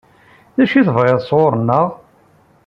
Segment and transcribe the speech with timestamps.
[0.55, 1.87] D acu i tebɣiḍ sɣur-neɣ?